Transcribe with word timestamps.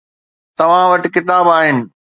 توهان 0.59 0.85
وٽ 0.91 1.03
ڪتاب 1.15 1.45
آهن. 1.57 1.77